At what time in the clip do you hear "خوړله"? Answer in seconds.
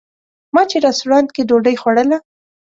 1.81-2.17